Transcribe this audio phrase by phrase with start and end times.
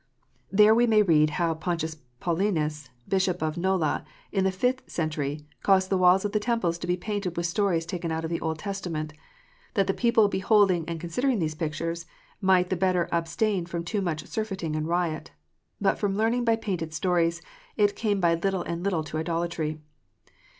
[0.51, 5.91] There we may read how" Pontius Paulinus, Bishop of Nola, in the fifth centwy, caused
[5.91, 8.57] the walls of the temples to be painted with stories taken out of the Old
[8.57, 9.13] Testament;
[9.75, 12.07] that the people beholding and considering these pictures,
[12.41, 15.33] might the better abstain from too much surfeiting and riot.
[15.79, 17.43] But from learning by painted stories,
[17.77, 19.79] it came by little and little to idolatry."